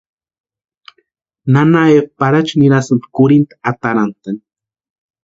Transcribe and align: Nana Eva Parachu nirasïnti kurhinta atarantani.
Nana 1.53 1.83
Eva 1.95 2.03
Parachu 2.19 2.55
nirasïnti 2.61 3.05
kurhinta 3.15 3.55
atarantani. 3.69 4.41